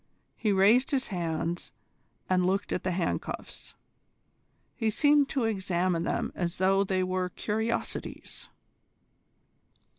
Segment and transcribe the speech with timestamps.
[0.35, 1.71] He raised his hands
[2.27, 3.75] and looked at the handcuffs.
[4.75, 8.49] He seemed to examine them as though they were curiosities.